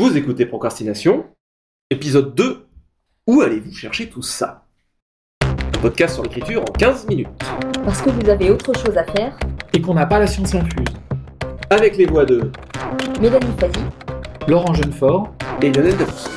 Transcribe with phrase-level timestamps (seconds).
[0.00, 1.26] Vous écoutez Procrastination,
[1.90, 2.66] épisode 2.
[3.26, 4.64] Où allez-vous chercher tout ça?
[5.82, 7.28] Podcast sur l'écriture en 15 minutes.
[7.84, 9.38] Parce que vous avez autre chose à faire.
[9.74, 10.86] Et qu'on n'a pas la science infuse.
[11.68, 12.50] Avec les voix de
[13.20, 13.78] Mélanie Fazi,
[14.48, 15.34] Laurent Jeunefort.
[15.60, 16.30] et Lionel Debus.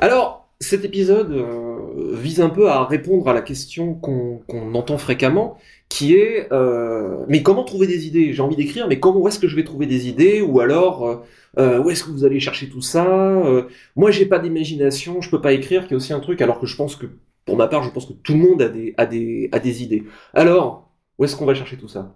[0.00, 4.98] Alors, cet épisode euh, vise un peu à répondre à la question qu'on qu'on entend
[4.98, 5.56] fréquemment,
[5.88, 8.32] qui est euh, mais comment trouver des idées?
[8.32, 10.42] J'ai envie d'écrire, mais comment où est-ce que je vais trouver des idées?
[10.42, 11.16] Ou alors euh,
[11.58, 13.06] euh, où est-ce que vous allez chercher tout ça?
[13.06, 13.64] Euh,
[13.96, 16.42] Moi, j'ai pas d'imagination, je peux pas écrire, qui est aussi un truc.
[16.42, 17.06] Alors que je pense que,
[17.46, 20.04] pour ma part, je pense que tout le monde a des idées.
[20.34, 22.14] Alors, où est-ce qu'on va chercher tout ça?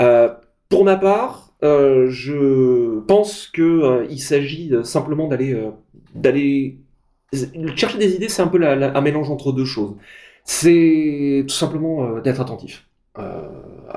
[0.00, 0.30] Euh,
[0.68, 5.56] Pour ma part, euh, je pense que il s'agit simplement d'aller
[6.14, 6.78] d'aller
[7.76, 8.28] chercher des idées.
[8.28, 9.94] C'est un peu un mélange entre deux choses.
[10.50, 12.88] C'est tout simplement euh, d'être attentif.
[13.18, 13.42] Euh,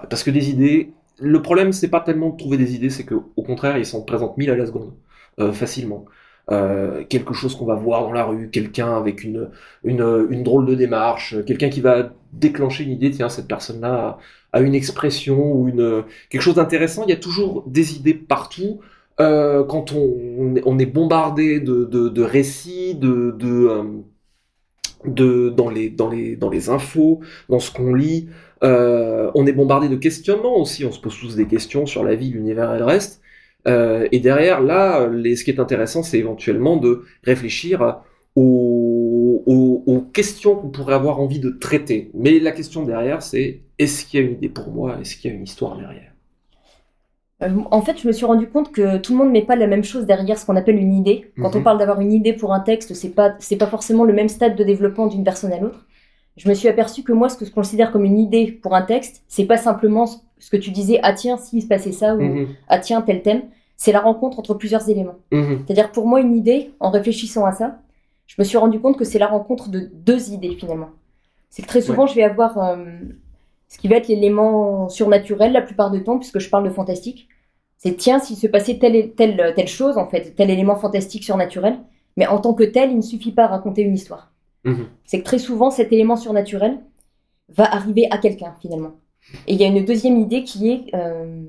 [0.10, 3.16] parce que des idées, le problème c'est pas tellement de trouver des idées, c'est que
[3.16, 4.91] au contraire ils s'en présentent mille à la seconde,
[5.40, 6.05] euh, facilement.
[6.52, 9.49] Euh, quelque chose qu'on va voir dans la rue, quelqu'un avec une,
[9.85, 14.18] une, une drôle de démarche, quelqu'un qui va déclencher une idée, tiens, cette personne-là
[14.52, 18.82] a, une expression ou une, quelque chose d'intéressant, il y a toujours des idées partout.
[19.21, 23.84] Euh, quand on, on est bombardé de, de, de récits, de, de, euh,
[25.05, 28.30] de, dans, les, dans, les, dans les infos, dans ce qu'on lit,
[28.63, 32.16] euh, on est bombardé de questionnements aussi, on se pose tous des questions sur la
[32.16, 33.21] vie, l'univers et le reste.
[33.68, 38.02] Euh, et derrière, là, les, ce qui est intéressant, c'est éventuellement de réfléchir
[38.35, 42.12] aux, aux, aux questions qu'on pourrait avoir envie de traiter.
[42.13, 44.98] Mais la question derrière, c'est est-ce qu'il y a une idée pour moi?
[45.02, 46.10] Est-ce qu'il y a une histoire derrière?
[47.71, 49.84] En fait, je me suis rendu compte que tout le monde met pas la même
[49.84, 51.31] chose derrière ce qu'on appelle une idée.
[51.41, 51.61] Quand Mhm.
[51.61, 54.29] on parle d'avoir une idée pour un texte, c'est pas c'est pas forcément le même
[54.29, 55.85] stade de développement d'une personne à l'autre.
[56.37, 58.84] Je me suis aperçu que moi, ce que je considère comme une idée pour un
[58.84, 62.15] texte, c'est pas simplement ce ce que tu disais, ah tiens, s'il se passait ça,
[62.15, 63.43] ou Mhm, ah tiens, tel thème.
[63.77, 65.17] C'est la rencontre entre plusieurs éléments.
[65.31, 67.78] mhm, C'est-à-dire pour moi, une idée, en réfléchissant à ça,
[68.25, 70.90] je me suis rendu compte que c'est la rencontre de deux idées finalement.
[71.51, 72.75] C'est que très souvent, je vais avoir euh,
[73.68, 77.28] ce qui va être l'élément surnaturel la plupart du temps, puisque je parle de fantastique.
[77.84, 81.80] C'est tiens, s'il se passait telle, telle, telle chose, en fait, tel élément fantastique surnaturel,
[82.16, 84.31] mais en tant que tel, il ne suffit pas à raconter une histoire.
[84.66, 84.86] mhm.
[85.06, 86.80] C'est que très souvent, cet élément surnaturel
[87.50, 88.92] va arriver à quelqu'un finalement.
[89.47, 91.44] Et il y a une deuxième idée qui est euh,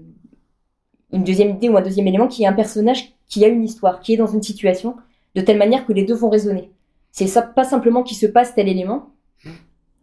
[1.12, 4.00] une deuxième idée ou un deuxième élément qui est un personnage qui a une histoire,
[4.00, 4.96] qui est dans une situation
[5.34, 6.70] de telle manière que les deux vont résonner.
[7.10, 9.10] C'est ça, pas simplement qu'il se passe tel élément.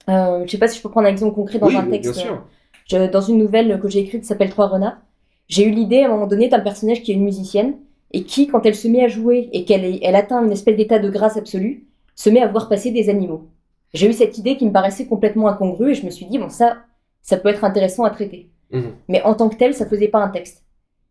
[0.09, 1.91] Euh, je sais pas si je peux prendre un exemple concret dans oui, un bien
[1.91, 2.13] texte.
[2.16, 2.44] sûr.
[2.88, 4.97] Je- dans une nouvelle que j'ai écrite qui s'appelle Trois renards,
[5.49, 7.73] j'ai eu l'idée à un moment donné d'un personnage qui est une musicienne
[8.13, 10.77] et qui, quand elle se met à jouer et qu'elle est- elle atteint une espèce
[10.77, 13.43] d'état de grâce absolue, se met à voir passer des animaux.
[13.93, 16.49] J'ai eu cette idée qui me paraissait complètement incongrue et je me suis dit, bon,
[16.49, 16.77] ça,
[17.21, 18.49] ça peut être intéressant à traiter.
[18.71, 18.91] Mhm.
[19.07, 20.63] Mais en tant que tel, ça faisait pas un texte.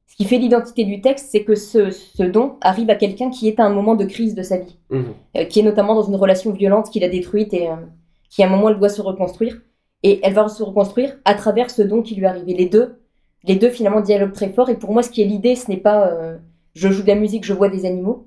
[0.06, 3.46] Ce qui fait l'identité du texte, c'est que ce, ce don arrive à quelqu'un qui
[3.48, 5.04] est à un moment de crise de sa vie Mhm.
[5.36, 7.74] euh, qui est notamment dans une relation violente qui l'a détruite et euh,
[8.30, 9.60] qui à un moment elle doit se reconstruire
[10.02, 13.00] et elle va se reconstruire à travers ce don qui lui arrive et les deux
[13.44, 15.76] les deux finalement dialoguent très fort et pour moi ce qui est l'idée ce n'est
[15.76, 16.36] pas euh,
[16.74, 18.26] je joue de la musique je vois des animaux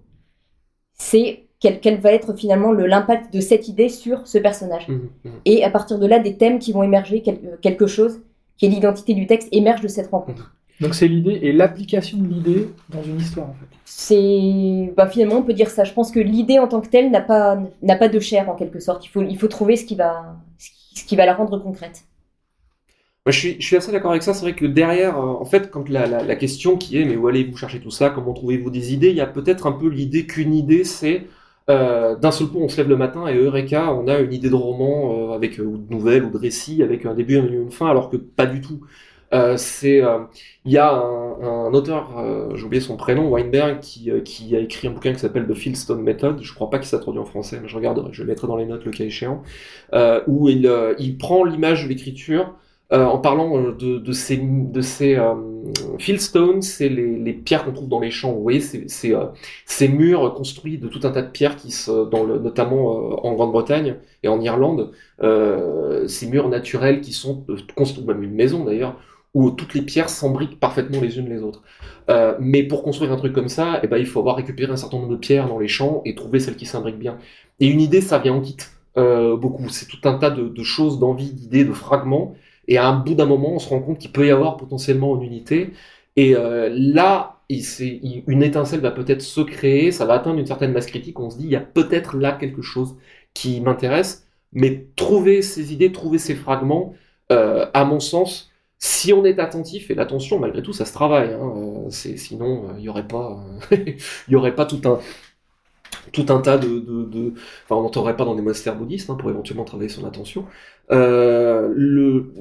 [0.93, 5.09] c'est quel, quel va être finalement le l'impact de cette idée sur ce personnage Mhm.
[5.25, 5.31] Mhm.
[5.45, 8.21] et à partir de là des thèmes qui vont émerger quel- euh, quelque chose
[8.57, 12.27] qui est l'identité du texte émerge de cette rencontre Donc c'est l'idée et l'application de
[12.27, 13.67] l'idée dans une histoire en fait.
[13.85, 17.11] c'est bah, finalement on peut dire ça je pense que l'idée en tant que telle
[17.11, 19.85] n'a pas n'a pas de chair en quelque sorte il faut il faut trouver ce
[19.85, 22.03] qui va ce qui va la rendre concrète
[23.27, 24.33] Je suis, assez d'accord avec ça.
[24.33, 27.55] C'est vrai que derrière, euh, en fait, quand la, question qui est, mais où allez-vous
[27.55, 28.09] chercher tout ça?
[28.09, 29.09] Comment trouvez-vous des idées?
[29.09, 31.27] Il y a peut-être un peu l'idée qu'une idée, c'est
[31.69, 34.49] euh, d'un seul coup, on se lève le matin et Eureka, on a une idée
[34.49, 37.61] de roman euh, avec ou de nouvelle ou de récit avec un début, un milieu,
[37.61, 38.81] une fin, alors que pas du tout.
[39.55, 40.01] C'est,
[40.65, 42.21] il y a un, auteur,
[42.55, 46.41] j'ai oublié son prénom, Weinberg, qui, a écrit un bouquin qui s'appelle The Fieldstone Method.
[46.41, 48.57] Je crois pas qu'il s'est traduit en français, mais je regarderai, je le mettrai dans
[48.57, 49.41] les notes le cas échéant,
[50.27, 52.55] où il prend l'image de l'écriture
[52.93, 55.33] euh, en parlant euh, de, de ces, de ces euh,
[55.99, 58.33] fieldstones, c'est les, les pierres qu'on trouve dans les champs.
[58.33, 59.25] Vous voyez, c'est euh,
[59.65, 63.15] ces murs construits de tout un tas de pierres qui se, dans le, notamment euh,
[63.23, 64.91] en Grande-Bretagne et en Irlande,
[65.23, 67.45] euh, ces murs naturels qui sont
[67.75, 68.97] construits, même une maison d'ailleurs,
[69.33, 71.63] où toutes les pierres s'embriquent parfaitement les unes les autres.
[72.09, 74.75] Euh, mais pour construire un truc comme ça, eh ben, il faut avoir récupéré un
[74.75, 77.17] certain nombre de pierres dans les champs et trouver celles qui s'imbriquent bien.
[77.61, 78.57] Et une idée, ça vient en kit.
[78.97, 79.69] Euh, beaucoup.
[79.69, 82.35] C'est tout un tas de, de choses, d'envies, d'idées, de fragments.
[82.67, 85.15] Et à un bout d'un moment, on se rend compte qu'il peut y avoir potentiellement
[85.17, 85.71] une unité.
[86.15, 90.85] Et euh, là, une étincelle va peut-être se créer, ça va atteindre une certaine masse
[90.87, 91.19] critique.
[91.19, 92.95] On se dit, il y a peut-être là quelque chose
[93.33, 94.27] qui m'intéresse.
[94.53, 96.93] Mais trouver ces idées, trouver ces fragments,
[97.31, 101.33] euh, à mon sens, si on est attentif et l'attention malgré tout ça se travaille
[101.33, 104.99] hein, euh, sinon il y aurait pas tout un
[106.11, 107.33] tout un tas de,
[107.63, 110.45] enfin on n'entrerait pas dans des monastères bouddhistes hein, pour éventuellement travailler son attention
[110.91, 112.31] le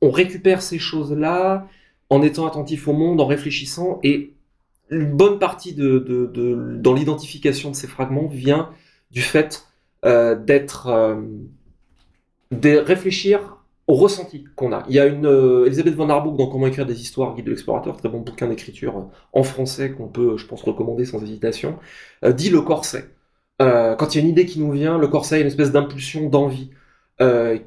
[0.00, 1.68] on récupère ces choses là
[2.10, 4.32] en étant attentif au monde en réfléchissant et
[4.90, 6.30] une bonne partie de,
[6.80, 8.68] dans l'identification de ces fragments vient
[9.10, 9.66] du fait
[10.04, 11.22] euh, d'être euh,
[12.50, 14.84] de réfléchir au ressenti qu'on a.
[14.88, 17.50] Il y a une euh, Elisabeth von Arbouk dans Comment écrire des histoires, guide de
[17.50, 19.02] l'explorateur, très bon bouquin d'écriture euh,
[19.32, 21.78] en français qu'on peut, je pense, recommander sans hésitation,
[22.24, 23.10] euh, dit le corset.
[23.58, 26.28] quand il y a une idée qui nous vient, le corset est une espèce d'impulsion,
[26.28, 26.70] d'envie,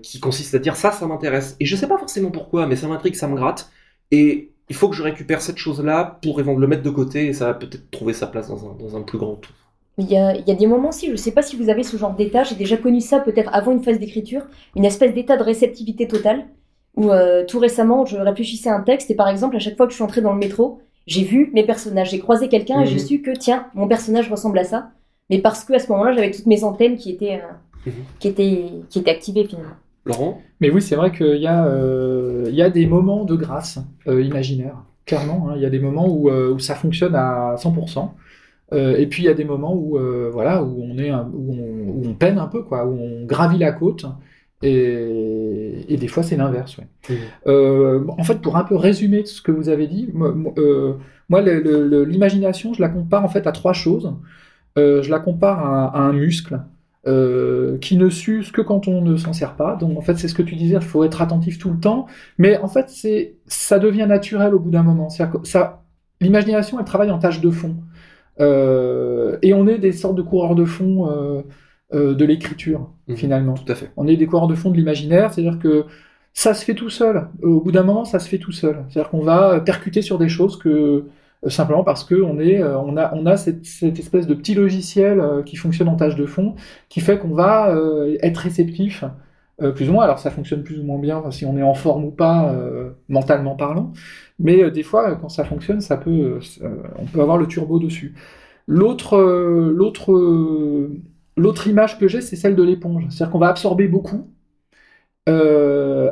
[0.02, 1.56] qui consiste à dire ça, ça m'intéresse.
[1.60, 3.70] Et je sais pas forcément pourquoi, mais ça m'intrigue, ça me gratte.
[4.12, 7.46] Et il faut que je récupère cette chose-là pour le mettre de côté et ça
[7.48, 9.54] va peut-être trouver sa place dans un, dans un plus grand tout.
[9.98, 11.70] Il y, a, il y a des moments aussi, je ne sais pas si vous
[11.70, 14.42] avez ce genre d'état, j'ai déjà connu ça peut-être avant une phase d'écriture,
[14.76, 16.48] une espèce d'état de réceptivité totale,
[16.98, 19.86] où euh, tout récemment je réfléchissais à un texte et par exemple à chaque fois
[19.86, 22.86] que je suis entrée dans le métro, j'ai vu mes personnages, j'ai croisé quelqu'un et
[22.86, 23.00] j'ai Mhm.
[23.00, 24.92] su que tiens, mon personnage ressemble à ça,
[25.30, 27.54] mais parce que à ce moment-là j'avais toutes mes antennes qui étaient, euh,
[27.86, 27.94] Mhm.
[28.20, 29.76] qui étaient, qui étaient activées finalement.
[30.06, 33.36] Laurent Mais oui, c'est vrai qu'il y, a, euh, il y a des moments de
[33.36, 35.50] grâce euh, imaginaires, clairement.
[35.50, 35.54] hein.
[35.56, 38.12] il y a des moments où, euh, où ça fonctionne à 100%.
[38.74, 41.30] Euh, et puis il y a des moments où, euh, voilà, où, on est un-
[41.34, 44.06] où, on, où on peine un peu, quoi, où on gravit la côte.
[44.64, 46.78] Et, et des fois, c'est l'inverse.
[46.78, 46.88] ouais.
[47.10, 47.16] Mhm.
[47.48, 52.82] Euh, en fait, pour un peu résumer ce que vous avez dit, moi, l'imagination, je
[52.82, 54.14] la compare en fait à trois choses.
[54.78, 56.60] Euh, je la compare à, à un muscle
[57.08, 59.76] euh, qui ne s'use que quand on ne s'en sert pas.
[59.76, 62.08] Donc en fait, c'est ce que tu disais, il faut être attentif tout le temps.
[62.38, 65.10] Mais en fait, c'est ça devient naturel au bout d'un moment.
[65.10, 65.84] C'est-à-dire que ça,
[66.22, 67.76] l'imagination, elle travaille en tâche de fond.
[68.40, 71.42] Euh, et on est des sortes de coureurs de fond euh,
[72.14, 73.16] de l'écriture Mhm.
[73.18, 73.54] finalement.
[73.54, 73.92] Tout à fait.
[73.98, 75.86] On est des coureurs de fond de l'imaginaire, c'est-à-dire que
[76.34, 77.28] ça se fait tout seul.
[77.44, 78.84] Au bout d'un moment, ça se fait tout seul.
[78.90, 81.06] C'est-à-dire qu'on va percuter sur des choses que
[81.50, 85.20] simplement parce que on est, euh, on a, on a cette, espèce de petit logiciel
[85.20, 86.56] euh, qui fonctionne en tâche de fond,
[86.90, 89.04] qui fait qu'on va euh, être réceptif,
[89.62, 90.04] euh, plus ou moins.
[90.04, 92.92] Alors ça fonctionne plus ou moins bien si on est en forme ou pas, euh,
[93.10, 93.94] mentalement parlant.
[94.40, 97.48] Mais euh, des fois, euh, quand ça fonctionne, ça peut, euh, on peut avoir le
[97.48, 98.16] turbo dessus.
[98.68, 101.02] L'autre, euh, l'autre, euh,
[101.38, 103.06] l'autre image que j'ai, c'est celle de l'éponge.
[103.10, 104.28] C'est-à-dire qu'on va absorber beaucoup.
[105.30, 106.10] Euh,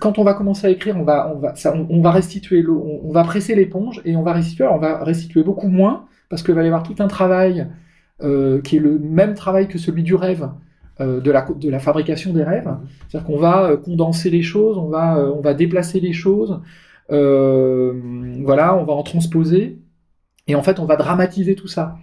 [0.00, 4.22] quand on va commencer à écrire, on va, restituer on, va presser l'éponge et on
[4.22, 4.66] va restituer.
[4.66, 7.68] On va restituer beaucoup moins parce qu'il va y avoir tout un travail
[8.22, 10.48] euh, qui est le même travail que celui du rêve,
[11.00, 12.70] euh, de, la, fabrication des rêves.
[13.08, 16.60] C'est-à-dire qu'on va euh, condenser les choses, on va, on va déplacer les choses,
[17.08, 19.78] voilà, on va en transposer
[20.48, 21.96] et en fait, on va dramatiser tout ça.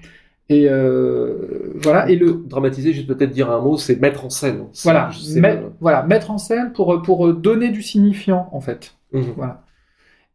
[0.51, 4.63] Et euh, voilà, et le, Dramatiser, juste peut-être dire un mot, c'est mettre en scène.
[4.84, 5.10] Voilà,
[5.42, 8.96] met- voilà, mettre en scène pour, pour donner du signifiant, en fait.
[9.13, 9.24] Mhm.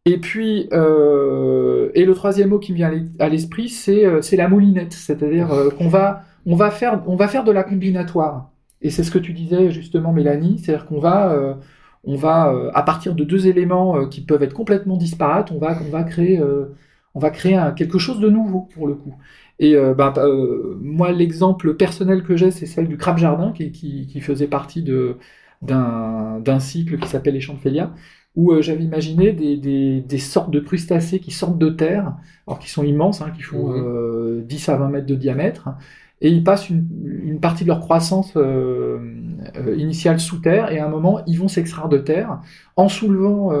[0.05, 4.05] Et puis, euh, et le troisième mot qui me vient à l'es- à l'esprit, c'est
[4.05, 7.51] euh, c'est la moulinette, c'est-à-dire euh, qu'on va, on va faire, on va faire de
[7.51, 8.51] la combinatoire.
[8.81, 11.57] Et c'est ce que tu disais justement, Mélanie, c'est-à-dire qu'on va,
[12.03, 15.89] on va à partir de deux éléments qui peuvent être complètement disparates, on va, on
[15.89, 16.39] va créer,
[17.15, 19.15] on va créer un- quelque chose de nouveau pour le coup.
[19.59, 24.07] Et euh, euh, moi, l'exemple personnel que j'ai, c'est celle du crabe jardin qui, qui,
[24.07, 25.17] qui faisait partie de
[25.61, 27.93] d'un d'un cycle qui s'appelle Les Félia
[28.35, 32.13] où euh, j'avais imaginé des, des, des sortes de crustacés qui sortent de terre,
[32.47, 33.83] alors qui sont immenses, hein, qui font Mhm.
[33.87, 35.69] euh, 10 à 20 mètres de diamètre,
[36.21, 36.85] et ils passent une,
[37.23, 38.35] une partie de leur croissance
[39.77, 42.39] initiale sous terre, et à un moment, ils vont s'extraire de terre
[42.75, 43.51] en soulevant,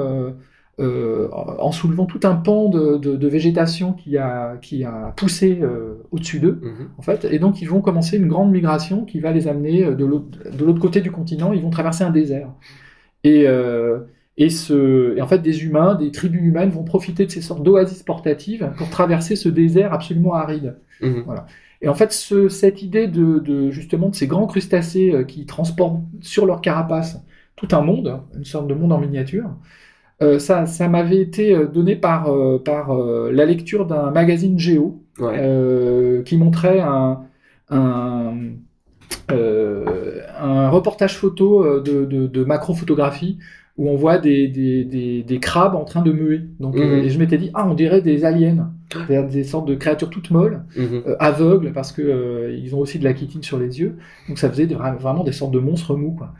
[0.79, 5.59] euh, en soulevant tout un pan de, de, de végétation qui a, qui a poussé
[5.61, 6.89] euh, au-dessus d'eux Mhm.
[6.97, 9.95] en fait, et donc ils vont commencer une grande migration qui va les amener euh,
[9.95, 11.53] de l'autre côté du continent.
[11.53, 12.49] Ils vont traverser un désert.
[13.23, 13.99] Et, euh,
[14.37, 17.63] et, ce, et en fait, des humains, des tribus humaines vont profiter de ces sortes
[17.63, 20.77] d'oasis portatives pour traverser ce désert absolument aride.
[21.01, 21.23] Mhm.
[21.81, 26.01] Et en fait, ce, cette idée de, de justement de ces grands crustacés qui transportent
[26.21, 27.21] sur leur carapace
[27.55, 29.49] tout un monde, une sorte de monde en miniature,
[30.21, 34.57] euh, ça, ça m'avait été euh, donné par, euh, par euh, la lecture d'un magazine
[34.59, 35.41] Géo Ouais.
[36.25, 37.21] qui montrait un,
[37.69, 38.35] un,
[39.29, 43.37] un reportage photo de, de, de macrophotographie
[43.77, 46.41] où on voit des, des, des, des crabes en train de muer.
[46.61, 46.81] Donc, Mhm.
[46.81, 50.09] euh, et je m'étais dit, ah, on dirait des aliens, c'est-à-dire des sortes de créatures
[50.09, 51.01] toutes molles, Mhm.
[51.07, 53.97] euh, aveugles parce que euh, ils ont aussi de la chitine sur les yeux.
[54.29, 56.33] Donc ça faisait vraiment des sortes de monstres mous, quoi.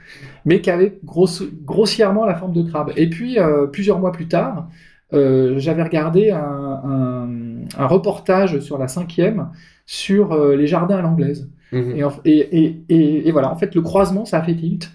[0.45, 2.91] Mais qui avaient grosse- grossièrement la forme de crabe.
[2.95, 3.37] Et puis
[3.73, 4.69] plusieurs mois plus tard,
[5.11, 7.29] j'avais regardé un, un,
[7.77, 9.49] un reportage sur la cinquième
[9.85, 11.49] sur les jardins à l'anglaise.
[11.71, 12.09] Mhm.
[12.25, 14.91] Et, voilà, en fait, le croisement, ça a fait tilt.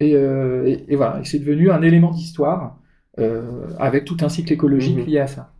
[0.00, 2.76] Et, euh, voilà, c'est devenu un élément d'histoire.
[3.78, 5.04] avec tout un cycle écologique mhm.
[5.04, 5.52] lié à ça.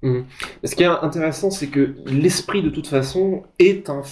[0.65, 4.03] Ce qui est intéressant, c'est que l'esprit, de toute façon, est un,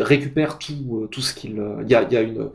[0.00, 1.62] récupère tout, tout ce qu'il.
[1.82, 2.50] Il y a, y a une,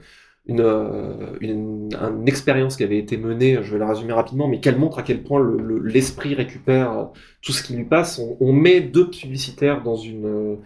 [0.60, 4.77] euh, une, une, expérience qui avait été menée, je vais la résumer rapidement, mais qu'elle
[4.77, 5.39] montre à quel point
[5.84, 7.03] l'esprit récupère euh,
[7.41, 8.20] tout ce qui lui passe.
[8.39, 10.58] On, met deux publicitaires dans une,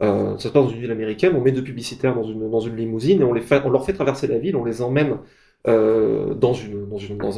[0.00, 3.20] euh, ça se passe dans une ville américaine, on met deux publicitaires dans une, limousine
[3.20, 3.32] et on,
[3.70, 5.18] leur fait traverser la ville, on les emmène
[5.68, 6.54] euh, dans,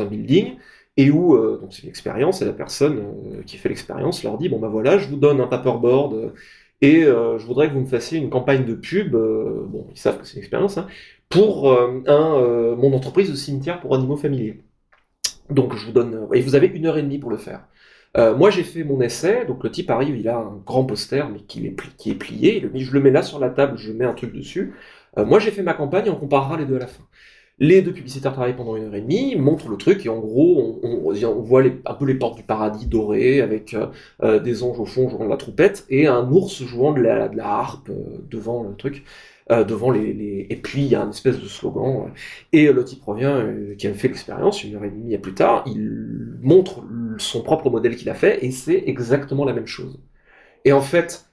[0.00, 0.56] un building
[0.96, 3.02] et où euh, c'est une expérience et la personne
[3.44, 6.32] qui fait l'expérience leur dit bon bah voilà je vous donne un paperboard
[6.80, 10.26] et je voudrais que vous me fassiez une campagne de pub bon ils savent que
[10.26, 10.86] c'est une expérience hein,
[11.28, 14.62] pour mon entreprise de cimetière pour animaux familiers.
[15.50, 17.66] Donc je vous donne, et vous avez une heure et demie pour le faire.
[18.16, 21.28] Euh, moi j'ai fait mon essai, donc le type arrive, il a un grand poster
[21.30, 24.32] mais qui est, plié, je le mets là sur la table, je mets un truc
[24.32, 24.74] dessus.
[25.16, 27.02] moi j'ai fait ma campagne, on comparera les deux à la fin.
[27.60, 30.80] Les deux publicitaires travaillent pendant une heure et demie, montrent le truc, et en gros,
[30.82, 33.76] on, voit un peu les portes du paradis dorées, avec
[34.42, 37.90] des anges au fond jouant de la trompette, et un ours jouant de la harpe
[38.28, 39.04] devant le truc.
[39.52, 42.06] Euh, devant les, Et puis il y a un espèce de slogan.
[42.06, 42.10] Euh,
[42.52, 45.64] et le type revient, euh, qui a fait l'expérience une heure et demie plus tard,
[45.66, 46.82] il montre
[47.18, 50.00] son propre modèle qu'il a fait et c'est exactement la même chose.
[50.64, 51.26] Et en fait,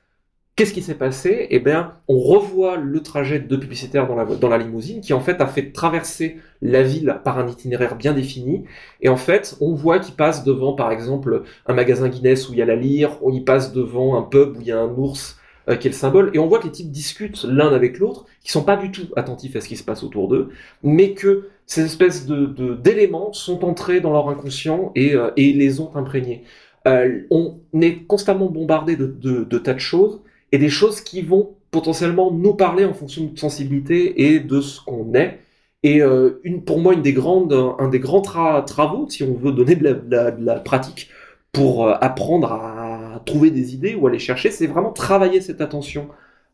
[0.56, 1.48] qu'est-ce qui s'est passé?
[1.52, 5.22] Eh bien, on revoit le trajet de publicitaires dans la, dans la limousine qui en
[5.22, 8.66] fait a fait traverser la ville par un itinéraire bien défini.
[9.02, 12.60] Et en fait, on voit qu'il passe devant, par exemple, un magasin Guinness où il
[12.60, 15.38] y a la lyre, y passe devant un pub où il y a un ours
[15.72, 18.26] euh, qui est le symbole, et on voit que les types discutent l'un avec l'autre,
[18.44, 20.50] qui sont pas du tout attentifs à ce qui se passe autour d'eux,
[20.84, 25.96] mais que ces espèces de d'éléments sont entrés dans leur inconscient et, euh, les ont
[25.96, 26.44] imprégnés.
[26.86, 30.20] Euh, on est constamment bombardé de, tas de choses
[30.52, 34.60] et des choses qui vont potentiellement nous parler en fonction de notre sensibilité et de
[34.60, 35.40] ce qu'on est.
[35.84, 39.54] Et euh, une, pour moi, une des grandes, un des grands travaux, si on veut
[39.54, 41.10] donner de la pratique
[41.54, 42.81] pour apprendre à
[43.26, 46.10] trouver des idées ou aller chercher, c'est vraiment travailler cette attention.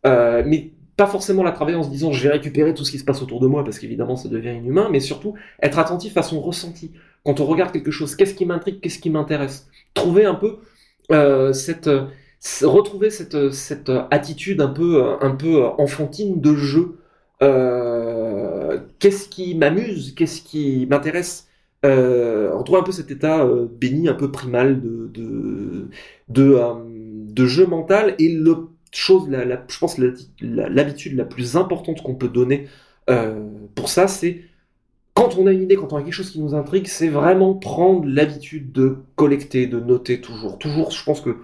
[0.06, 3.00] Euh, mais pas forcément la travailler en se disant je vais récupérer tout ce qui
[3.00, 6.24] se passe autour de moi parce qu'évidemment ça devient inhumain, mais surtout être attentif à
[6.24, 6.92] son ressenti.
[7.24, 9.68] Quand on regarde quelque chose, qu'est-ce qui m'intrigue, qu'est-ce qui m'intéresse?
[9.94, 10.58] Trouver un peu
[11.12, 11.90] euh, cette
[12.64, 16.98] retrouver cette, cette attitude un peu un peu enfantine de jeu.
[17.44, 21.47] Euh, qu'est-ce qui m'amuse Qu'est-ce qui m'intéresse?
[21.88, 24.82] Euh, on trouve un peu cet état euh, béni, un peu primal
[25.18, 25.90] euh,
[26.30, 28.16] de jeu mental.
[28.20, 29.98] Et le chose, la, la, je pense,
[30.42, 32.68] l'habitude la, plus importante qu'on peut donner
[33.10, 34.42] euh, pour ça, c'est
[35.14, 37.54] quand on a une idée, quand on a quelque chose qui nous intrigue, c'est vraiment
[37.56, 40.58] prendre l'habitude de collecter, de noter toujours.
[40.60, 41.38] Toujours, je pense que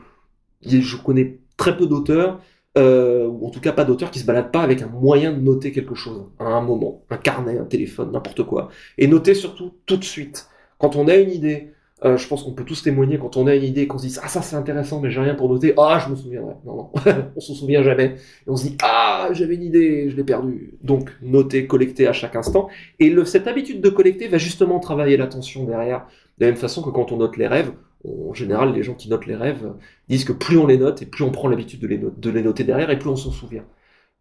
[0.66, 2.40] je connais très peu d'auteurs
[2.78, 5.40] euh, ou en tout cas pas d'auteur qui se balade pas avec un moyen de
[5.40, 9.74] noter quelque chose à un moment, un carnet, un téléphone, n'importe quoi, et noter surtout
[9.86, 10.48] tout de suite.
[10.80, 11.70] Quand on a une idée,
[12.04, 14.18] euh, je pense qu'on peut tous témoigner quand on a une idée, qu'on se dit
[14.22, 16.56] ah ça c'est intéressant mais j'ai rien pour noter, ah je me souviendrai.
[16.66, 16.92] Non non,
[17.36, 18.16] on se souvient jamais.
[18.46, 20.74] Et on se dit ah j'avais une idée, je l'ai perdue.
[20.82, 22.70] Donc noter, collecter à chaque instant.
[23.00, 26.08] Et cette habitude de collecter va justement travailler l'attention derrière.
[26.40, 27.72] De la même façon que quand on note les rêves,
[28.06, 29.74] en général, les gens qui notent les rêves
[30.10, 32.42] disent que plus on les note et plus on prend l'habitude de les, de les
[32.42, 33.66] noter derrière et plus on s'en souvient.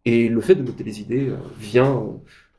[0.05, 2.03] Et le fait de noter les idées euh, vient,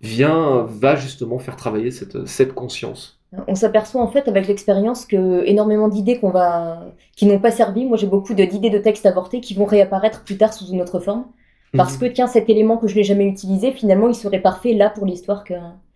[0.01, 3.21] vient, va justement faire travailler cette, cette conscience.
[3.49, 7.85] On s'aperçoit en fait avec l'expérience que énormément d'idées qu'on va, qui n'ont pas servi.
[7.85, 11.01] Moi, j'ai beaucoup d'idées de textes avortés qui vont réapparaître plus tard sous une autre
[11.01, 11.25] forme,
[11.73, 12.01] parce mhm.
[12.01, 15.05] que tiens, cet élément que je n'ai jamais utilisé, finalement, il serait parfait là pour
[15.05, 15.55] l'histoire que,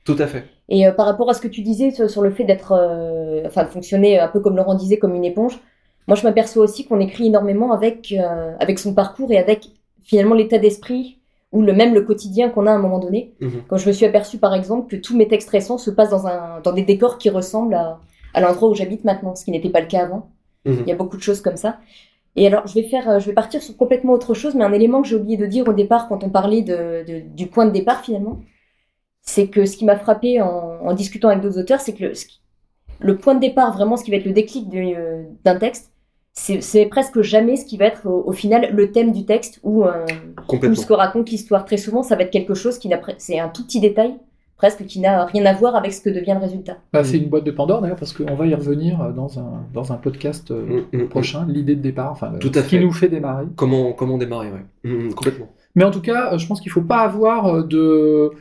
[0.08, 0.44] tout à fait.
[0.70, 3.64] Et euh, par rapport à ce que tu disais sur, le fait d'être, euh, enfin,
[3.64, 5.60] de fonctionner un peu comme Laurent disait, comme une éponge,
[6.06, 9.68] moi je m'aperçois aussi qu'on écrit énormément avec, euh, avec son parcours et avec
[10.02, 11.18] finalement l'état d'esprit
[11.52, 13.34] ou le même le quotidien qu'on a à un moment donné.
[13.40, 13.64] Mhm.
[13.68, 16.26] Quand je me suis aperçu par exemple que tous mes textes récents se passent dans,
[16.26, 18.00] un, dans des décors qui ressemblent à,
[18.32, 20.30] à l'endroit où j'habite maintenant, ce qui n'était pas le cas avant.
[20.64, 20.84] Mhm.
[20.86, 21.76] Il y a beaucoup de choses comme ça.
[22.34, 25.02] Et alors, je vais faire, je vais partir sur complètement autre chose, mais un élément
[25.02, 27.72] que j'ai oublié de dire au départ quand on parlait de, de, du point de
[27.72, 28.40] départ finalement,
[29.28, 32.12] c'est que ce qui m'a frappé en, discutant avec d'autres auteurs, c'est que
[33.00, 35.92] le, point de départ, vraiment ce qui va être le déclic euh, d'un texte,
[36.32, 40.06] c'est presque jamais ce qui va être au, final le thème du texte ou, euh,
[40.48, 41.66] ce que raconte l'histoire.
[41.66, 44.14] Très souvent, ça va être quelque chose qui n'a, c'est un tout petit détail
[44.56, 46.78] presque qui n'a rien à voir avec ce que devient le résultat.
[46.92, 49.92] Bah, c'est une boîte de Pandore d'ailleurs parce qu'on va y revenir dans un, dans
[49.92, 51.08] un podcast euh, mm, mm, mm.
[51.08, 53.44] prochain, l'idée de départ, enfin Tout à ce qui nous fait démarrer.
[53.56, 54.48] Comment, comment démarrer,
[54.84, 55.14] oui.
[55.14, 55.48] complètement.
[55.74, 58.32] Mais en tout cas, je pense qu'il ne faut pas avoir de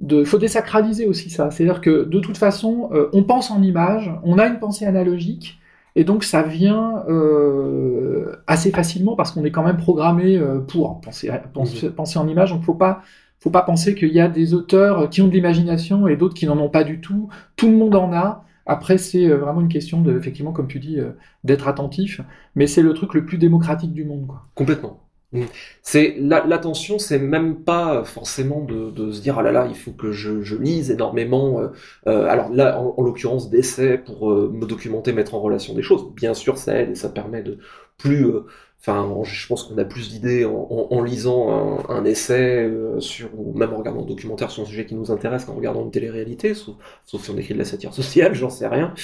[0.00, 1.50] de, faut désacraliser aussi ça.
[1.50, 5.58] C'est-à-dire que de toute façon, euh, on pense en images, on a une pensée analogique,
[5.94, 11.00] Et donc ça vient euh, assez facilement parce qu'on est quand même programmé euh, pour
[11.00, 12.50] penser, penser, penser en image.
[12.52, 13.02] Donc faut pas
[13.40, 16.46] faut pas penser qu'il y a des auteurs qui ont de l'imagination et d'autres qui
[16.46, 17.28] n'en ont pas du tout.
[17.56, 18.44] Tout le monde en a.
[18.66, 20.98] Après, c'est euh, vraiment une question de, effectivement, comme tu dis,
[21.44, 22.20] d'être attentif.
[22.56, 24.46] Mais c'est le truc le plus démocratique du monde, quoi.
[24.54, 25.05] Complètement.
[25.32, 25.44] Mm.
[25.82, 29.92] C'est l'attention, c'est même pas forcément de, de, se dire ah là là, il faut
[29.92, 31.60] que je, je lise énormément.
[31.60, 31.68] Euh,
[32.06, 36.12] euh alors là, en, l'occurrence, d'essais pour euh, me documenter, mettre en relation des choses.
[36.14, 37.58] Bien sûr, ça aide et ça permet de
[37.98, 38.46] plus euh,
[38.80, 43.72] Enfin, je pense qu'on a plus d'idées en, lisant un, essai euh, sur, ou même
[43.72, 46.76] en regardant un documentaire sur un sujet qui nous intéresse qu'en regardant une télé-réalité, sauf,
[47.04, 48.94] si on écrit de la satire sociale, j'en sais rien.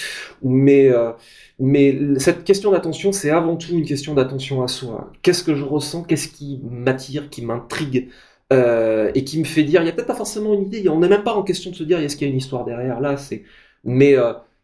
[0.43, 1.13] Mais, euh,
[2.19, 5.11] cette question d'attention, c'est avant tout une question d'attention à soi.
[5.23, 6.05] Qu'est-ce que je ressens?
[6.05, 8.09] Qu'est-ce qui m'attire, qui m'intrigue?
[8.53, 10.99] Euh, et qui me fait dire, il y a peut-être pas forcément une idée, on
[10.99, 13.01] n'est même pas en question de se dire, est-ce qu'il y a une histoire derrière?
[13.01, 13.45] Là, c'est,
[13.83, 14.15] mais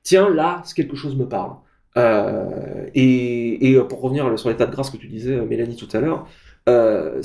[0.03, 1.53] tiens, là, quelque chose me parle.
[1.99, 6.01] Euh, et, et, pour revenir sur l'état de grâce que tu disais, Mélanie, tout à
[6.01, 6.27] l'heure,
[6.69, 7.23] euh,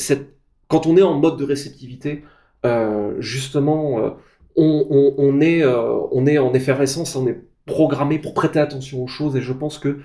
[0.68, 2.24] quand on est en mode de réceptivité,
[2.66, 4.10] euh, justement, euh,
[4.56, 9.36] on, est, euh, on est en effervescence, on est programmé pour prêter attention aux choses,
[9.36, 10.00] et je pense que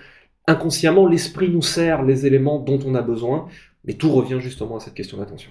[0.46, 3.48] inconsciemment, l'esprit nous sert les éléments dont on a besoin,
[3.84, 5.50] mais tout revient justement à cette question d'attention.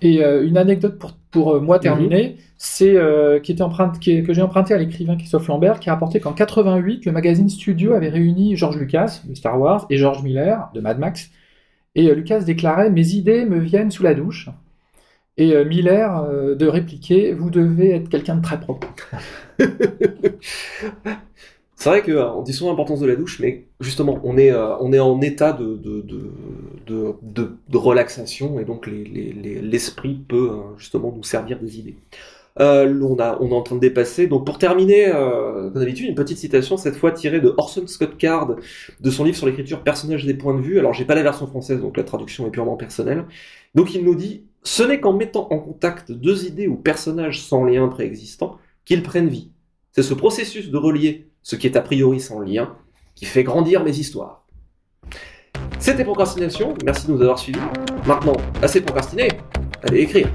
[0.00, 2.36] Et euh, une anecdote pour, pour euh, moi terminer, mhm.
[2.58, 5.94] c'est euh, qui était emprunte, qui que j'ai emprunté à l'écrivain Christophe Lambert, qui a
[5.94, 10.22] rapporté qu'en 88, le magazine Studio avait réuni George Lucas de Star Wars et George
[10.22, 11.30] Miller de Mad Max.
[11.94, 14.50] Et Lucas déclarait Mes idées me viennent sous la douche.
[15.36, 18.88] Et Miller de répliquer Vous devez être quelqu'un de très propre.
[21.76, 24.92] C'est vrai qu'on dit souvent l'importance de la douche, mais justement, on est, euh, on
[24.92, 26.04] est en état de, de,
[26.86, 31.96] de, relaxation, et donc l'esprit les, les, peut euh, justement nous servir des idées.
[32.60, 34.26] Euh, on, a, on est en train de dépasser.
[34.26, 38.16] Donc pour terminer, euh, comme d'habitude, une petite citation, cette fois tirée de Orson Scott
[38.16, 38.56] Card,
[39.00, 40.78] de son livre sur l'écriture personnage des points de vue.
[40.78, 43.24] Alors j'ai pas la version française, donc la traduction est purement personnelle.
[43.74, 47.64] Donc il nous dit, ce n'est qu'en mettant en contact deux idées ou personnages sans
[47.64, 49.50] lien préexistant qu'ils prennent vie.
[49.92, 52.74] C'est ce processus de relier ce qui est a priori sans lien,
[53.14, 54.44] qui fait grandir mes histoires.
[55.78, 57.60] C'était Procrastination, merci de nous avoir suivis.
[58.06, 59.28] Maintenant, assez procrastiné,
[59.82, 60.28] allez écrire.